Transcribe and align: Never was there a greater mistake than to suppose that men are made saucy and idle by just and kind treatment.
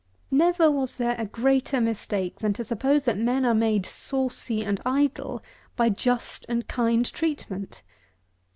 Never 0.31 0.71
was 0.71 0.95
there 0.95 1.15
a 1.19 1.27
greater 1.27 1.79
mistake 1.79 2.37
than 2.39 2.53
to 2.53 2.63
suppose 2.63 3.05
that 3.05 3.19
men 3.19 3.45
are 3.45 3.53
made 3.53 3.85
saucy 3.85 4.63
and 4.65 4.81
idle 4.83 5.43
by 5.75 5.89
just 5.89 6.43
and 6.49 6.67
kind 6.67 7.05
treatment. 7.05 7.83